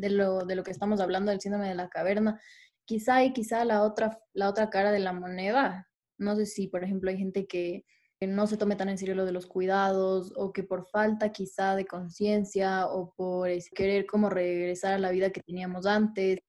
de 0.00 0.10
lo, 0.10 0.46
de 0.46 0.56
lo 0.56 0.62
que 0.62 0.70
estamos 0.70 1.00
hablando, 1.00 1.30
del 1.30 1.40
síndrome 1.40 1.68
de 1.68 1.74
la 1.74 1.88
caverna, 1.88 2.40
quizá 2.86 3.16
hay 3.16 3.32
quizá 3.34 3.64
la 3.66 3.82
otra, 3.82 4.18
la 4.32 4.48
otra 4.48 4.70
cara 4.70 4.92
de 4.92 5.00
la 5.00 5.12
moneda. 5.12 5.88
No 6.16 6.36
sé 6.36 6.46
si, 6.46 6.68
por 6.68 6.84
ejemplo, 6.84 7.10
hay 7.10 7.18
gente 7.18 7.46
que, 7.46 7.84
no 8.26 8.46
se 8.46 8.56
tome 8.56 8.76
tan 8.76 8.88
en 8.88 8.98
serio 8.98 9.14
lo 9.14 9.24
de 9.24 9.32
los 9.32 9.46
cuidados 9.46 10.32
o 10.36 10.52
que 10.52 10.64
por 10.64 10.88
falta 10.88 11.32
quizá 11.32 11.76
de 11.76 11.86
conciencia 11.86 12.86
o 12.86 13.14
por 13.14 13.48
querer 13.74 14.06
como 14.06 14.28
regresar 14.28 14.94
a 14.94 14.98
la 14.98 15.10
vida 15.10 15.30
que 15.30 15.42
teníamos 15.42 15.86
antes. 15.86 16.40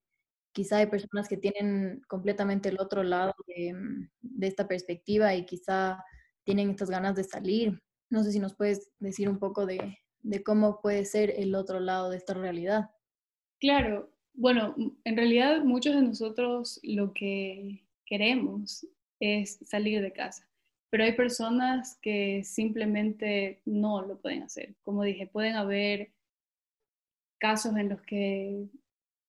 Quizá 0.52 0.78
hay 0.78 0.88
personas 0.88 1.28
que 1.28 1.38
tienen 1.38 2.02
completamente 2.08 2.70
el 2.70 2.80
otro 2.80 3.04
lado 3.04 3.34
de, 3.48 3.74
de 4.22 4.48
esta 4.48 4.68
perspectiva 4.68 5.36
y 5.36 5.46
quizá 5.46 6.04
tienen 6.44 6.72
estas 6.72 6.90
ganas 6.90 7.16
de 7.16 7.24
salir. 7.24 7.80
No 8.10 8.24
sé 8.24 8.32
si 8.32 8.40
nos 8.40 8.56
puedes 8.56 8.92
decir 9.00 9.30
un 9.30 9.38
poco 9.38 9.68
de 9.68 9.98
cómo 10.44 10.82
puede 10.82 11.06
ser 11.06 11.32
el 11.38 11.54
otro 11.54 11.80
lado 11.80 12.10
de 12.10 12.18
esta 12.18 12.34
realidad. 12.34 12.90
Claro, 13.60 14.12
bueno, 14.34 14.74
en 15.04 15.18
realidad 15.18 15.64
muchos 15.64 15.94
de 15.94 16.02
nosotros 16.02 16.80
lo 16.82 17.14
que 17.14 17.86
queremos 18.06 18.88
es 19.20 19.60
salir 19.66 20.02
de 20.02 20.14
casa, 20.14 20.49
pero 20.90 21.04
hay 21.04 21.14
personas 21.14 21.98
que 22.02 22.44
simplemente 22.44 23.62
no 23.66 24.02
lo 24.02 24.20
pueden 24.20 24.44
hacer. 24.44 24.76
Como 24.84 25.04
dije, 25.04 25.28
pueden 25.28 25.56
haber 25.56 26.12
casos 27.38 27.78
en 27.78 27.90
los 27.90 28.02
que 28.02 28.68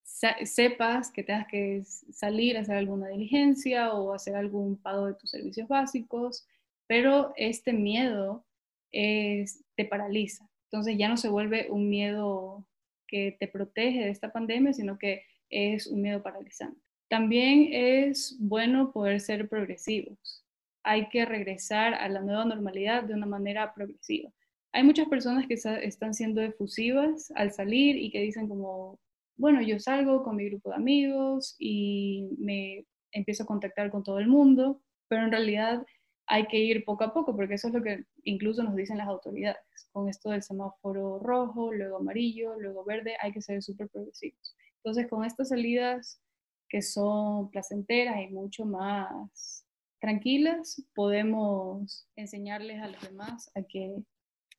sepas 0.02 1.10
que 1.12 1.22
tengas 1.22 1.46
que 1.46 1.84
salir 1.84 2.56
a 2.56 2.60
hacer 2.60 2.76
alguna 2.76 3.08
diligencia 3.08 3.92
o 3.94 4.12
hacer 4.12 4.34
algún 4.34 4.76
pago 4.76 5.06
de 5.06 5.14
tus 5.14 5.30
servicios 5.30 5.68
básicos, 5.68 6.46
pero 6.86 7.32
este 7.36 7.72
miedo 7.72 8.44
te 8.90 9.84
paraliza. 9.88 10.48
Entonces 10.64 10.96
ya 10.98 11.08
no 11.08 11.16
se 11.16 11.28
vuelve 11.28 11.70
un 11.70 11.88
miedo 11.88 12.66
que 13.06 13.36
te 13.38 13.48
protege 13.48 14.00
de 14.00 14.10
esta 14.10 14.32
pandemia, 14.32 14.72
sino 14.72 14.98
que 14.98 15.24
es 15.48 15.86
un 15.86 16.02
miedo 16.02 16.22
paralizante. 16.22 16.80
También 17.08 17.68
es 17.72 18.36
bueno 18.38 18.92
poder 18.92 19.20
ser 19.20 19.48
progresivos. 19.48 20.39
Hay 20.82 21.08
que 21.08 21.24
regresar 21.24 21.94
a 21.94 22.08
la 22.08 22.20
nueva 22.20 22.44
normalidad 22.44 23.04
de 23.04 23.14
una 23.14 23.26
manera 23.26 23.74
progresiva. 23.74 24.30
Hay 24.72 24.84
muchas 24.84 25.08
personas 25.08 25.46
que 25.46 25.54
están 25.54 26.14
siendo 26.14 26.40
efusivas 26.40 27.32
al 27.34 27.52
salir 27.52 27.96
y 27.96 28.10
que 28.10 28.20
dicen 28.20 28.48
como, 28.48 28.98
bueno, 29.36 29.62
yo 29.62 29.78
salgo 29.80 30.22
con 30.22 30.36
mi 30.36 30.48
grupo 30.48 30.70
de 30.70 30.76
amigos 30.76 31.56
y 31.58 32.28
me 32.38 32.84
empiezo 33.12 33.42
a 33.42 33.46
contactar 33.46 33.90
con 33.90 34.04
todo 34.04 34.18
el 34.18 34.28
mundo, 34.28 34.80
pero 35.08 35.24
en 35.24 35.32
realidad 35.32 35.84
hay 36.26 36.46
que 36.46 36.58
ir 36.58 36.84
poco 36.84 37.02
a 37.02 37.12
poco, 37.12 37.34
porque 37.34 37.54
eso 37.54 37.68
es 37.68 37.74
lo 37.74 37.82
que 37.82 38.04
incluso 38.22 38.62
nos 38.62 38.76
dicen 38.76 38.98
las 38.98 39.08
autoridades. 39.08 39.88
Con 39.90 40.08
esto 40.08 40.30
del 40.30 40.44
semáforo 40.44 41.18
rojo, 41.18 41.72
luego 41.72 41.96
amarillo, 41.96 42.54
luego 42.60 42.84
verde, 42.84 43.16
hay 43.20 43.32
que 43.32 43.42
ser 43.42 43.60
súper 43.62 43.88
progresivos. 43.88 44.54
Entonces, 44.76 45.08
con 45.08 45.24
estas 45.24 45.48
salidas 45.48 46.22
que 46.68 46.82
son 46.82 47.50
placenteras 47.50 48.20
y 48.22 48.28
mucho 48.28 48.64
más 48.64 49.66
tranquilas, 50.00 50.82
podemos 50.94 52.08
enseñarles 52.16 52.82
a 52.82 52.88
los 52.88 53.00
demás 53.02 53.50
a 53.54 53.62
que, 53.62 54.02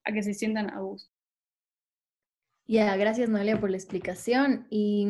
a 0.06 0.14
que 0.14 0.24
se 0.24 0.34
sientan 0.34 0.70
a 0.70 0.80
gusto. 0.80 1.12
Ya, 2.68 2.96
gracias 2.96 3.28
Noelia 3.30 3.60
por 3.60 3.70
la 3.70 3.78
explicación. 3.78 4.68
¿Y 4.70 5.08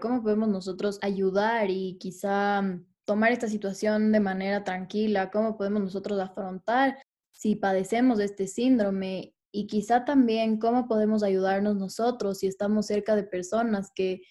cómo 0.00 0.22
podemos 0.22 0.48
nosotros 0.48 0.98
ayudar 1.02 1.68
y 1.70 1.98
quizá 1.98 2.62
tomar 3.04 3.32
esta 3.32 3.48
situación 3.48 4.12
de 4.12 4.20
manera 4.20 4.64
tranquila? 4.64 5.30
¿Cómo 5.30 5.58
podemos 5.58 5.82
nosotros 5.82 6.18
afrontar 6.20 6.96
si 7.32 7.56
padecemos 7.56 8.18
de 8.18 8.24
este 8.24 8.46
síndrome? 8.46 9.34
Y 9.50 9.66
quizá 9.66 10.06
también 10.06 10.58
cómo 10.58 10.88
podemos 10.88 11.22
ayudarnos 11.22 11.76
nosotros 11.76 12.38
si 12.38 12.46
estamos 12.46 12.86
cerca 12.86 13.14
de 13.14 13.24
personas 13.24 13.90
que, 13.94 14.22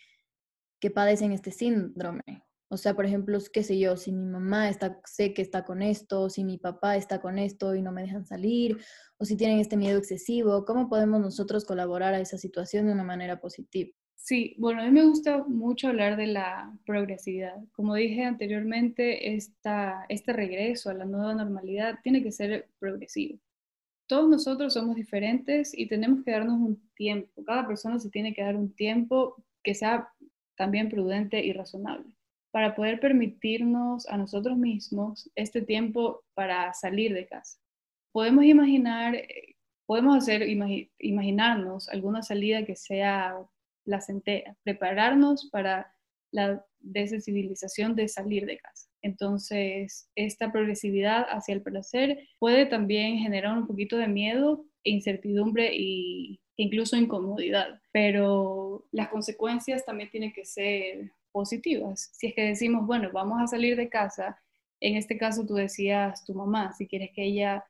que 0.79 0.89
padecen 0.89 1.33
este 1.33 1.51
síndrome. 1.51 2.43
O 2.71 2.77
sea, 2.77 2.95
por 2.95 3.05
ejemplo, 3.05 3.37
qué 3.51 3.63
sé 3.63 3.77
yo, 3.77 3.97
si 3.97 4.13
mi 4.13 4.25
mamá 4.25 4.69
está, 4.69 5.01
sé 5.03 5.33
que 5.33 5.41
está 5.41 5.65
con 5.65 5.81
esto, 5.81 6.29
si 6.29 6.45
mi 6.45 6.57
papá 6.57 6.95
está 6.95 7.19
con 7.19 7.37
esto 7.37 7.75
y 7.75 7.81
no 7.81 7.91
me 7.91 8.01
dejan 8.01 8.25
salir, 8.25 8.77
o 9.17 9.25
si 9.25 9.35
tienen 9.35 9.59
este 9.59 9.75
miedo 9.75 9.97
excesivo, 9.97 10.63
¿cómo 10.63 10.87
podemos 10.87 11.19
nosotros 11.19 11.65
colaborar 11.65 12.13
a 12.13 12.21
esa 12.21 12.37
situación 12.37 12.87
de 12.87 12.93
una 12.93 13.03
manera 13.03 13.41
positiva? 13.41 13.91
Sí, 14.15 14.55
bueno, 14.57 14.81
a 14.81 14.85
mí 14.85 14.91
me 14.91 15.03
gusta 15.03 15.43
mucho 15.49 15.89
hablar 15.89 16.15
de 16.15 16.27
la 16.27 16.73
progresividad. 16.85 17.57
Como 17.73 17.93
dije 17.95 18.23
anteriormente, 18.23 19.35
esta, 19.35 20.05
este 20.07 20.31
regreso 20.31 20.89
a 20.89 20.93
la 20.93 21.03
nueva 21.03 21.33
normalidad 21.33 21.99
tiene 22.03 22.23
que 22.23 22.31
ser 22.31 22.69
progresivo. 22.79 23.37
Todos 24.07 24.29
nosotros 24.29 24.75
somos 24.75 24.95
diferentes 24.95 25.77
y 25.77 25.89
tenemos 25.89 26.23
que 26.23 26.31
darnos 26.31 26.57
un 26.57 26.89
tiempo. 26.95 27.43
Cada 27.43 27.67
persona 27.67 27.99
se 27.99 28.09
tiene 28.09 28.33
que 28.33 28.43
dar 28.43 28.55
un 28.55 28.73
tiempo 28.73 29.43
que 29.61 29.75
sea 29.75 30.07
también 30.55 30.87
prudente 30.87 31.43
y 31.43 31.51
razonable 31.51 32.15
para 32.51 32.75
poder 32.75 32.99
permitirnos 32.99 34.07
a 34.07 34.17
nosotros 34.17 34.57
mismos 34.57 35.29
este 35.35 35.61
tiempo 35.61 36.23
para 36.33 36.73
salir 36.73 37.13
de 37.13 37.27
casa. 37.27 37.57
Podemos 38.11 38.43
imaginar, 38.43 39.15
eh, 39.15 39.55
podemos 39.85 40.17
hacer, 40.17 40.47
imaginarnos 40.99 41.89
alguna 41.89 42.21
salida 42.21 42.65
que 42.65 42.75
sea 42.75 43.37
placentera, 43.83 44.55
prepararnos 44.63 45.49
para 45.51 45.93
la 46.31 46.63
desensibilización 46.79 47.95
de 47.95 48.07
salir 48.07 48.45
de 48.45 48.57
casa. 48.57 48.89
Entonces, 49.01 50.09
esta 50.15 50.51
progresividad 50.51 51.25
hacia 51.29 51.55
el 51.55 51.61
placer 51.61 52.27
puede 52.39 52.65
también 52.65 53.17
generar 53.17 53.57
un 53.57 53.67
poquito 53.67 53.97
de 53.97 54.07
miedo, 54.07 54.65
e 54.83 54.91
incertidumbre 54.91 55.69
e 55.73 56.39
incluso 56.57 56.95
incomodidad, 56.95 57.79
pero 57.91 58.87
las 58.91 59.09
consecuencias 59.09 59.85
también 59.85 60.09
tienen 60.09 60.33
que 60.33 60.45
ser 60.45 61.11
positivas. 61.31 62.09
Si 62.13 62.27
es 62.27 62.35
que 62.35 62.43
decimos, 62.43 62.85
bueno, 62.85 63.09
vamos 63.13 63.41
a 63.41 63.47
salir 63.47 63.75
de 63.75 63.89
casa, 63.89 64.37
en 64.81 64.95
este 64.95 65.17
caso 65.17 65.45
tú 65.45 65.55
decías 65.55 66.25
tu 66.25 66.33
mamá, 66.33 66.73
si 66.73 66.87
quieres 66.87 67.11
que 67.13 67.23
ella, 67.25 67.63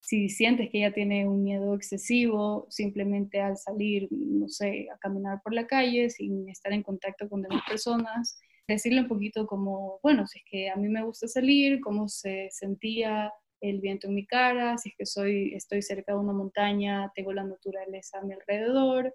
si 0.00 0.28
sientes 0.28 0.70
que 0.70 0.78
ella 0.78 0.92
tiene 0.92 1.28
un 1.28 1.42
miedo 1.44 1.74
excesivo, 1.74 2.66
simplemente 2.68 3.40
al 3.40 3.56
salir, 3.56 4.08
no 4.10 4.48
sé, 4.48 4.88
a 4.92 4.98
caminar 4.98 5.40
por 5.42 5.54
la 5.54 5.66
calle 5.66 6.10
sin 6.10 6.48
estar 6.48 6.72
en 6.72 6.82
contacto 6.82 7.28
con 7.28 7.42
demás 7.42 7.62
personas, 7.68 8.38
decirle 8.66 9.00
un 9.02 9.08
poquito 9.08 9.46
como, 9.46 10.00
bueno, 10.02 10.26
si 10.26 10.40
es 10.40 10.44
que 10.50 10.70
a 10.70 10.76
mí 10.76 10.88
me 10.88 11.04
gusta 11.04 11.28
salir, 11.28 11.80
cómo 11.80 12.08
se 12.08 12.48
sentía 12.50 13.32
el 13.60 13.80
viento 13.80 14.08
en 14.08 14.14
mi 14.14 14.26
cara, 14.26 14.78
si 14.78 14.90
es 14.90 14.96
que 14.96 15.06
soy, 15.06 15.54
estoy 15.54 15.82
cerca 15.82 16.12
de 16.12 16.18
una 16.18 16.32
montaña, 16.32 17.10
tengo 17.14 17.32
la 17.32 17.44
naturaleza 17.44 18.18
a 18.18 18.22
mi 18.22 18.34
alrededor, 18.34 19.14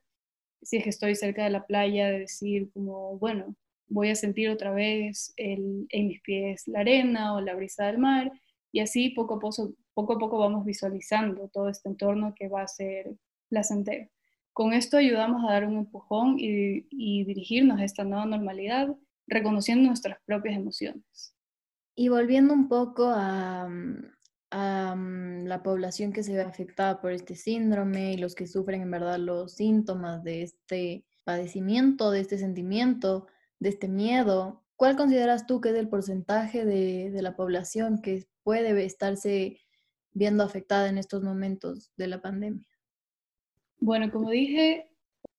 si 0.62 0.78
es 0.78 0.84
que 0.84 0.90
estoy 0.90 1.16
cerca 1.16 1.44
de 1.44 1.50
la 1.50 1.66
playa, 1.66 2.10
decir 2.10 2.70
como, 2.74 3.18
bueno, 3.20 3.56
voy 3.94 4.10
a 4.10 4.16
sentir 4.16 4.50
otra 4.50 4.72
vez 4.72 5.34
en 5.38 5.88
mis 5.92 6.22
pies 6.22 6.68
la 6.68 6.80
arena 6.80 7.36
o 7.36 7.42
la 7.42 7.54
brisa 7.56 7.86
del 7.86 8.00
mar 8.00 8.32
y 8.72 8.80
así 8.80 9.10
poco 9.10 9.36
a 9.36 9.40
poco, 9.40 9.76
poco 9.94 10.14
a 10.14 10.18
poco 10.18 10.40
vamos 10.40 10.66
visualizando 10.66 11.48
todo 11.54 11.70
este 11.70 11.90
entorno 11.90 12.34
que 12.36 12.50
va 12.50 12.64
a 12.64 12.68
ser 12.68 13.16
placentero. 13.48 14.10
Con 14.52 14.74
esto 14.74 14.98
ayudamos 14.98 15.44
a 15.44 15.54
dar 15.54 15.66
un 15.66 15.78
empujón 15.78 16.36
y, 16.40 17.24
dirigirnos 17.24 17.80
a 17.80 17.86
esta 17.86 18.04
nueva 18.04 18.26
normalidad, 18.26 18.90
reconociendo 19.28 19.88
nuestras 19.88 20.18
propias 20.26 20.56
emociones. 20.56 21.36
Y 21.96 22.10
volviendo 22.10 22.54
un 22.54 22.68
poco 22.68 23.06
a, 23.10 23.70
a 24.52 24.96
mm, 24.96 25.46
la 25.46 25.62
población 25.62 26.12
que 26.12 26.24
se 26.24 26.34
ve 26.34 26.42
afectada 26.42 27.00
por 27.00 27.12
este 27.12 27.36
síndrome 27.36 28.14
y 28.14 28.18
los 28.18 28.34
que 28.34 28.48
sufren 28.48 28.82
en 28.82 28.92
verdad 28.92 29.20
los 29.20 29.54
síntomas 29.54 30.24
de 30.24 30.42
este 30.42 31.06
padecimiento, 31.24 32.10
de 32.10 32.22
este 32.22 32.40
sentimiento, 32.40 33.28
de 33.63 33.70
este 33.70 33.88
miedo, 33.88 34.62
¿cuál 34.75 34.98
consideras 34.98 35.48
tú 35.48 35.62
que 35.62 35.70
es 35.70 35.75
el 35.75 35.88
porcentaje 35.88 36.65
de, 36.65 37.10
de 37.12 37.22
la 37.22 37.38
población 37.38 38.01
que 38.01 38.27
puede 38.43 38.84
estarse 38.84 39.58
viendo 40.12 40.43
afectada 40.43 40.89
en 40.89 40.98
estos 40.98 41.24
momentos 41.24 41.89
de 41.96 42.08
la 42.08 42.22
pandemia? 42.22 42.67
Bueno, 43.79 44.12
como 44.12 44.29
dije, 44.29 44.89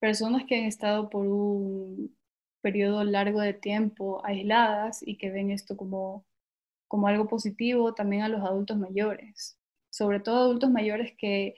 personas 0.00 0.44
que 0.48 0.56
han 0.56 0.64
estado 0.64 1.10
por 1.10 1.26
un 1.26 2.16
periodo 2.62 3.04
largo 3.04 3.42
de 3.42 3.52
tiempo 3.52 4.24
aisladas 4.24 5.06
y 5.06 5.18
que 5.18 5.30
ven 5.30 5.50
esto 5.50 5.76
como, 5.76 6.24
como 6.88 7.08
algo 7.08 7.28
positivo, 7.28 7.92
también 7.92 8.22
a 8.22 8.30
los 8.30 8.40
adultos 8.40 8.78
mayores, 8.78 9.58
sobre 9.90 10.20
todo 10.20 10.44
adultos 10.44 10.70
mayores 10.70 11.12
que 11.18 11.56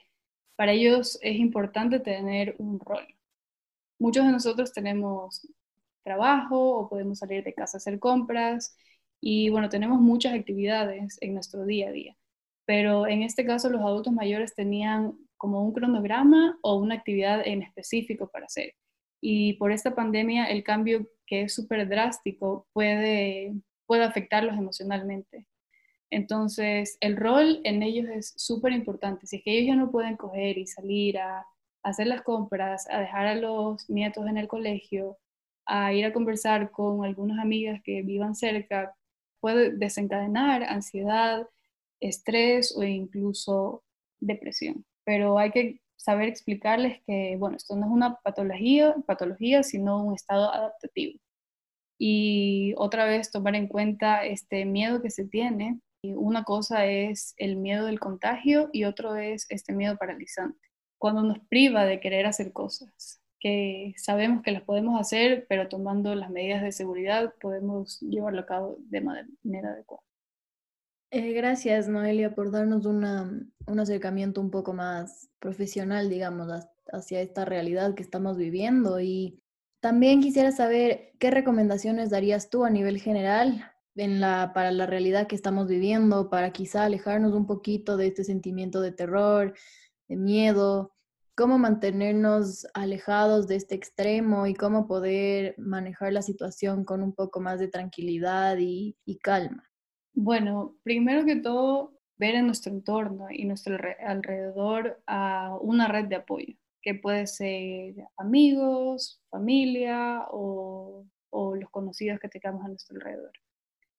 para 0.57 0.73
ellos 0.73 1.17
es 1.21 1.37
importante 1.37 2.01
tener 2.01 2.55
un 2.57 2.77
rol. 2.81 3.07
Muchos 3.99 4.25
de 4.25 4.33
nosotros 4.33 4.73
tenemos 4.73 5.47
trabajo 6.07 6.77
o 6.77 6.89
podemos 6.89 7.19
salir 7.19 7.43
de 7.43 7.53
casa 7.53 7.77
a 7.77 7.79
hacer 7.79 7.99
compras 7.99 8.77
y 9.21 9.49
bueno, 9.49 9.69
tenemos 9.69 9.99
muchas 9.99 10.33
actividades 10.33 11.17
en 11.21 11.33
nuestro 11.33 11.65
día 11.65 11.89
a 11.89 11.91
día. 11.91 12.15
Pero 12.65 13.07
en 13.07 13.23
este 13.23 13.45
caso 13.45 13.69
los 13.69 13.81
adultos 13.81 14.13
mayores 14.13 14.55
tenían 14.55 15.17
como 15.37 15.63
un 15.63 15.73
cronograma 15.73 16.57
o 16.61 16.75
una 16.75 16.95
actividad 16.95 17.45
en 17.45 17.63
específico 17.63 18.29
para 18.29 18.45
hacer. 18.45 18.73
Y 19.21 19.53
por 19.53 19.71
esta 19.71 19.95
pandemia 19.95 20.45
el 20.45 20.63
cambio 20.63 21.07
que 21.25 21.43
es 21.43 21.53
súper 21.53 21.87
drástico 21.89 22.67
puede, 22.73 23.53
puede 23.85 24.03
afectarlos 24.03 24.57
emocionalmente. 24.57 25.45
Entonces, 26.09 26.97
el 27.01 27.17
rol 27.17 27.59
en 27.65 27.83
ellos 27.83 28.07
es 28.09 28.33
súper 28.37 28.71
importante. 28.71 29.27
Si 29.27 29.37
es 29.37 29.43
que 29.43 29.51
ellos 29.57 29.67
ya 29.67 29.75
no 29.75 29.91
pueden 29.91 30.15
coger 30.15 30.57
y 30.57 30.67
salir 30.67 31.19
a 31.19 31.45
hacer 31.83 32.07
las 32.07 32.21
compras, 32.21 32.87
a 32.89 32.99
dejar 33.01 33.27
a 33.27 33.35
los 33.35 33.89
nietos 33.89 34.25
en 34.27 34.37
el 34.37 34.47
colegio, 34.47 35.17
a 35.67 35.93
ir 35.93 36.05
a 36.05 36.13
conversar 36.13 36.71
con 36.71 37.05
algunas 37.05 37.39
amigas 37.39 37.81
que 37.83 38.01
vivan 38.01 38.35
cerca, 38.35 38.95
puede 39.39 39.71
desencadenar 39.71 40.63
ansiedad, 40.63 41.47
estrés 41.99 42.75
o 42.75 42.83
incluso 42.83 43.83
depresión. 44.19 44.85
Pero 45.03 45.37
hay 45.37 45.51
que 45.51 45.81
saber 45.95 46.29
explicarles 46.29 47.01
que, 47.05 47.35
bueno, 47.37 47.57
esto 47.57 47.75
no 47.75 47.85
es 47.85 47.91
una 47.91 48.15
patología, 48.15 48.95
patología 49.05 49.63
sino 49.63 50.03
un 50.03 50.15
estado 50.15 50.53
adaptativo. 50.53 51.19
Y 51.99 52.73
otra 52.77 53.05
vez 53.05 53.31
tomar 53.31 53.55
en 53.55 53.67
cuenta 53.67 54.25
este 54.25 54.65
miedo 54.65 55.01
que 55.01 55.09
se 55.09 55.25
tiene. 55.25 55.79
Una 56.03 56.43
cosa 56.43 56.85
es 56.85 57.33
el 57.37 57.57
miedo 57.57 57.87
del 57.87 57.99
contagio 57.99 58.69
y 58.71 58.85
otro 58.85 59.15
es 59.15 59.45
este 59.49 59.73
miedo 59.73 59.97
paralizante, 59.97 60.59
cuando 60.99 61.23
nos 61.23 61.39
priva 61.49 61.85
de 61.85 61.99
querer 61.99 62.25
hacer 62.27 62.53
cosas 62.53 63.19
que 63.39 63.93
sabemos 63.97 64.41
que 64.43 64.51
las 64.51 64.63
podemos 64.63 64.99
hacer, 64.99 65.45
pero 65.47 65.67
tomando 65.67 66.13
las 66.15 66.29
medidas 66.29 66.63
de 66.63 66.71
seguridad 66.71 67.33
podemos 67.39 67.99
llevarlo 68.01 68.41
a 68.41 68.45
cabo 68.45 68.77
de 68.79 69.01
manera 69.01 69.71
adecuada. 69.71 70.03
Eh, 71.09 71.31
gracias, 71.31 71.87
Noelia, 71.87 72.35
por 72.35 72.51
darnos 72.51 72.85
una, 72.85 73.31
un 73.65 73.79
acercamiento 73.79 74.41
un 74.41 74.51
poco 74.51 74.73
más 74.73 75.29
profesional, 75.39 76.09
digamos, 76.09 76.49
hacia 76.91 77.21
esta 77.21 77.45
realidad 77.45 77.95
que 77.95 78.03
estamos 78.03 78.37
viviendo. 78.37 78.99
Y 78.99 79.41
también 79.79 80.19
quisiera 80.19 80.51
saber 80.51 81.13
qué 81.17 81.31
recomendaciones 81.31 82.09
darías 82.09 82.49
tú 82.49 82.65
a 82.65 82.69
nivel 82.69 82.99
general 82.99 83.71
en 83.95 84.19
la, 84.19 84.51
para 84.53 84.71
la 84.71 84.85
realidad 84.85 85.27
que 85.27 85.35
estamos 85.35 85.67
viviendo, 85.67 86.29
para 86.29 86.51
quizá 86.51 86.83
alejarnos 86.83 87.33
un 87.33 87.47
poquito 87.47 87.95
de 87.95 88.07
este 88.07 88.25
sentimiento 88.25 88.81
de 88.81 88.91
terror, 88.91 89.53
de 90.09 90.15
miedo, 90.17 90.96
cómo 91.37 91.59
mantenernos 91.59 92.65
alejados 92.73 93.47
de 93.47 93.57
este 93.57 93.75
extremo 93.75 94.47
y 94.47 94.55
cómo 94.55 94.87
poder 94.87 95.53
manejar 95.59 96.11
la 96.11 96.23
situación 96.23 96.83
con 96.83 97.03
un 97.03 97.13
poco 97.13 97.39
más 97.39 97.59
de 97.59 97.67
tranquilidad 97.67 98.57
y, 98.59 98.95
calma? 99.21 99.69
Bueno, 100.15 100.75
primero 100.81 101.25
que 101.25 101.35
todo, 101.35 101.93
ver 102.17 102.33
en 102.33 102.47
nuestro 102.47 102.73
entorno 102.73 103.27
y 103.29 103.45
nuestro 103.45 103.77
alrededor 104.03 104.99
a 105.05 105.55
una 105.61 105.87
red 105.87 106.05
de 106.05 106.15
apoyo, 106.15 106.55
que 106.81 106.95
puede 106.95 107.27
ser 107.27 107.93
amigos, 108.17 109.21
familia 109.29 110.25
o, 110.31 111.05
o 111.29 111.55
los 111.55 111.69
conocidos 111.69 112.19
que 112.19 112.29
tengamos 112.29 112.65
a 112.65 112.69
nuestro 112.69 112.95
alrededor. 112.95 113.33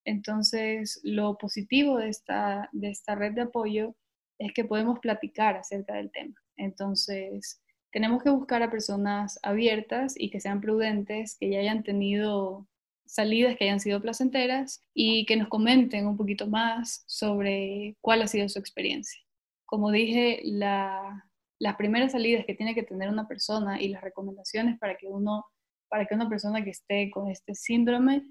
Entonces, 0.03 0.99
lo 1.03 1.37
positivo 1.37 1.99
de 1.99 2.09
esta, 2.09 2.67
de 2.73 2.89
esta 2.89 3.15
red 3.15 3.31
de 3.31 3.43
apoyo 3.43 3.95
es 4.39 4.51
que 4.53 4.65
podemos 4.65 4.99
platicar 4.99 5.55
acerca 5.55 5.93
del 5.93 6.11
tema. 6.11 6.35
Entonces, 6.59 7.61
tenemos 7.91 8.21
que 8.21 8.29
buscar 8.29 8.61
a 8.61 8.69
personas 8.69 9.39
abiertas 9.41 10.13
y 10.17 10.29
que 10.29 10.39
sean 10.39 10.61
prudentes, 10.61 11.37
que 11.39 11.49
ya 11.49 11.59
hayan 11.59 11.83
tenido 11.83 12.67
salidas 13.09 13.57
que 13.57 13.63
hayan 13.63 13.79
sido 13.79 13.99
placenteras 14.01 14.83
y 14.93 15.25
que 15.25 15.35
nos 15.35 15.49
comenten 15.49 16.05
un 16.05 16.15
poquito 16.15 16.45
más 16.45 17.03
sobre 17.07 17.97
cuál 18.01 18.21
ha 18.21 18.27
sido 18.27 18.47
su 18.49 18.59
experiencia. 18.59 19.19
Como 19.65 19.91
dije, 19.91 20.41
las 20.43 21.75
primeras 21.77 22.11
salidas 22.11 22.45
que 22.45 22.53
tiene 22.53 22.75
que 22.75 22.83
tener 22.83 23.09
una 23.09 23.27
persona 23.27 23.81
y 23.81 23.87
las 23.87 24.03
recomendaciones 24.03 24.77
para 24.77 24.95
que 24.95 25.07
uno 25.07 25.43
para 25.89 26.05
que 26.05 26.13
una 26.13 26.29
persona 26.29 26.63
que 26.63 26.69
esté 26.69 27.09
con 27.09 27.31
este 27.31 27.55
síndrome 27.55 28.23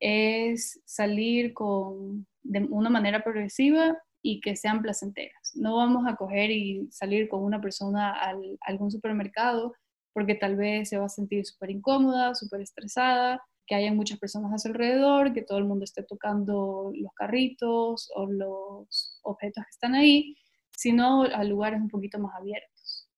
es 0.00 0.80
salir 0.84 1.54
con, 1.54 2.26
de 2.42 2.64
una 2.64 2.90
manera 2.90 3.22
progresiva 3.22 3.96
y 4.26 4.40
que 4.40 4.56
sean 4.56 4.82
placenteras. 4.82 5.52
No 5.54 5.76
vamos 5.76 6.04
a 6.08 6.16
coger 6.16 6.50
y 6.50 6.88
salir 6.90 7.28
con 7.28 7.42
una 7.44 7.60
persona 7.60 8.12
a 8.12 8.34
algún 8.62 8.90
supermercado 8.90 9.74
porque 10.12 10.34
tal 10.34 10.56
vez 10.56 10.88
se 10.88 10.98
va 10.98 11.06
a 11.06 11.08
sentir 11.10 11.44
súper 11.44 11.70
incómoda, 11.70 12.34
súper 12.34 12.62
estresada, 12.62 13.40
que 13.66 13.76
haya 13.76 13.92
muchas 13.92 14.18
personas 14.18 14.52
a 14.52 14.58
su 14.58 14.68
alrededor, 14.68 15.32
que 15.32 15.42
todo 15.42 15.58
el 15.58 15.66
mundo 15.66 15.84
esté 15.84 16.02
tocando 16.02 16.90
los 16.94 17.12
carritos 17.14 18.10
o 18.16 18.26
los 18.26 19.20
objetos 19.22 19.62
que 19.64 19.70
están 19.70 19.94
ahí, 19.94 20.34
sino 20.76 21.22
a 21.22 21.44
lugares 21.44 21.80
un 21.80 21.88
poquito 21.88 22.18
más 22.18 22.34
abiertos. 22.34 23.08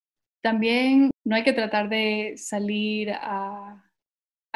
También 0.43 1.09
no 1.23 1.35
hay 1.35 1.43
que 1.43 1.53
tratar 1.53 1.89
de 1.89 2.35
salir 2.37 3.11
a, 3.13 3.83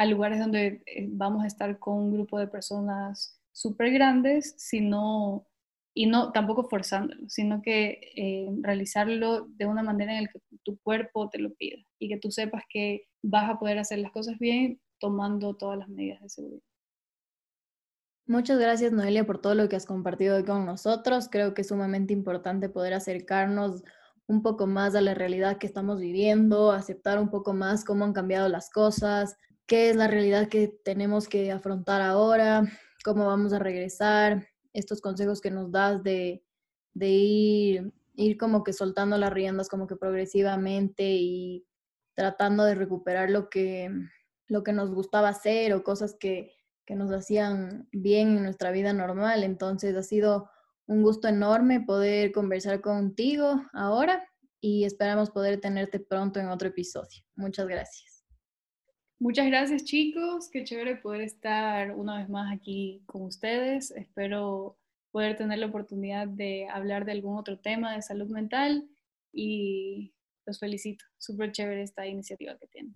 lugares 0.05 0.39
donde 0.39 0.83
eh, 0.85 1.07
vamos 1.09 1.43
a 1.43 1.47
estar 1.47 1.79
con 1.79 1.95
un 1.95 2.13
grupo 2.13 2.37
de 2.37 2.47
personas 2.47 3.39
súper 3.53 3.91
grandes, 3.91 4.53
sino, 4.57 5.47
y 5.93 6.07
no 6.07 6.31
tampoco 6.31 6.63
forzándolo, 6.63 7.23
sino 7.29 7.61
que 7.61 7.99
eh, 8.15 8.47
realizarlo 8.61 9.45
de 9.49 9.65
una 9.65 9.83
manera 9.83 10.17
en 10.17 10.23
la 10.23 10.29
que 10.29 10.39
tu 10.63 10.77
cuerpo 10.79 11.29
te 11.29 11.39
lo 11.39 11.53
pida 11.53 11.77
y 11.99 12.09
que 12.09 12.17
tú 12.17 12.31
sepas 12.31 12.63
que 12.69 13.07
vas 13.21 13.49
a 13.49 13.59
poder 13.59 13.77
hacer 13.77 13.99
las 13.99 14.11
cosas 14.11 14.39
bien 14.39 14.81
tomando 14.99 15.55
todas 15.55 15.77
las 15.77 15.89
medidas 15.89 16.21
de 16.21 16.29
seguridad. 16.29 16.63
Muchas 18.25 18.57
gracias, 18.57 18.93
Noelia, 18.93 19.25
por 19.25 19.41
todo 19.41 19.53
lo 19.53 19.67
que 19.67 19.75
has 19.75 19.85
compartido 19.85 20.37
hoy 20.37 20.45
con 20.45 20.65
nosotros. 20.65 21.27
Creo 21.29 21.53
que 21.53 21.61
es 21.61 21.67
sumamente 21.67 22.13
importante 22.13 22.69
poder 22.69 22.93
acercarnos 22.93 23.83
un 24.27 24.41
poco 24.41 24.65
más 24.65 24.95
a 24.95 25.01
la 25.01 25.13
realidad 25.13 25.57
que 25.57 25.67
estamos 25.67 25.99
viviendo, 25.99 26.71
aceptar 26.71 27.19
un 27.19 27.29
poco 27.29 27.53
más 27.53 27.83
cómo 27.83 28.05
han 28.05 28.13
cambiado 28.13 28.47
las 28.47 28.69
cosas, 28.69 29.37
qué 29.67 29.89
es 29.89 29.97
la 29.97 30.07
realidad 30.07 30.47
que 30.47 30.69
tenemos 30.85 31.27
que 31.27 31.51
afrontar 31.51 32.01
ahora, 32.01 32.63
cómo 33.03 33.27
vamos 33.27 33.51
a 33.51 33.59
regresar, 33.59 34.47
estos 34.73 35.01
consejos 35.01 35.41
que 35.41 35.51
nos 35.51 35.71
das 35.71 36.03
de, 36.03 36.43
de 36.93 37.09
ir, 37.09 37.93
ir 38.15 38.37
como 38.37 38.63
que 38.63 38.73
soltando 38.73 39.17
las 39.17 39.31
riendas 39.31 39.69
como 39.69 39.87
que 39.87 39.95
progresivamente 39.95 41.03
y 41.11 41.65
tratando 42.15 42.63
de 42.65 42.75
recuperar 42.75 43.29
lo 43.29 43.49
que, 43.49 43.89
lo 44.47 44.63
que 44.63 44.73
nos 44.73 44.93
gustaba 44.93 45.29
hacer 45.29 45.73
o 45.73 45.83
cosas 45.83 46.15
que, 46.19 46.51
que 46.85 46.95
nos 46.95 47.11
hacían 47.11 47.87
bien 47.91 48.37
en 48.37 48.43
nuestra 48.43 48.71
vida 48.71 48.93
normal. 48.93 49.43
Entonces 49.43 49.95
ha 49.95 50.03
sido 50.03 50.49
un 50.85 51.01
gusto 51.01 51.27
enorme 51.27 51.81
poder 51.81 52.31
conversar 52.31 52.81
contigo 52.81 53.63
ahora 53.73 54.27
y 54.59 54.85
esperamos 54.85 55.29
poder 55.29 55.59
tenerte 55.59 55.99
pronto 55.99 56.39
en 56.39 56.49
otro 56.49 56.69
episodio. 56.69 57.23
Muchas 57.35 57.67
gracias. 57.67 58.12
Muchas 59.19 59.47
gracias 59.47 59.83
chicos, 59.85 60.49
qué 60.49 60.63
chévere 60.63 60.97
poder 60.97 61.21
estar 61.21 61.91
una 61.91 62.17
vez 62.17 62.29
más 62.29 62.53
aquí 62.53 63.01
con 63.05 63.21
ustedes. 63.21 63.91
Espero 63.91 64.77
poder 65.11 65.37
tener 65.37 65.59
la 65.59 65.67
oportunidad 65.67 66.27
de 66.27 66.67
hablar 66.67 67.05
de 67.05 67.13
algún 67.13 67.37
otro 67.37 67.57
tema 67.59 67.95
de 67.95 68.01
salud 68.01 68.27
mental 68.27 68.89
y 69.31 70.13
los 70.45 70.59
felicito. 70.59 71.05
Súper 71.17 71.51
chévere 71.51 71.83
esta 71.83 72.05
iniciativa 72.05 72.57
que 72.57 72.67
tienen. 72.67 72.93